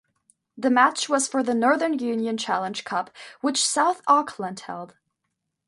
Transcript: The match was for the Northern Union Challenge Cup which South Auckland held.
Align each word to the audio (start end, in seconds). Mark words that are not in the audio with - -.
The 0.57 0.71
match 0.71 1.07
was 1.09 1.27
for 1.27 1.43
the 1.43 1.53
Northern 1.53 1.99
Union 1.99 2.35
Challenge 2.35 2.83
Cup 2.83 3.11
which 3.41 3.63
South 3.63 4.01
Auckland 4.07 4.61
held. 4.61 4.95